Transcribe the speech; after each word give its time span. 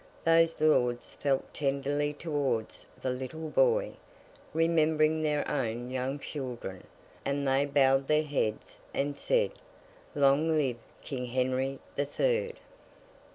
Those 0.23 0.59
Lords 0.59 1.13
felt 1.21 1.53
tenderly 1.53 2.11
towards 2.11 2.87
the 3.03 3.11
little 3.11 3.51
boy, 3.51 3.91
remembering 4.51 5.21
their 5.21 5.47
own 5.47 5.91
young 5.91 6.17
children; 6.17 6.87
and 7.23 7.47
they 7.47 7.65
bowed 7.67 8.07
their 8.07 8.23
heads, 8.23 8.79
and 8.95 9.15
said, 9.15 9.51
'Long 10.15 10.57
live 10.57 10.79
King 11.03 11.27
Henry 11.27 11.77
the 11.93 12.05
Third! 12.07 12.53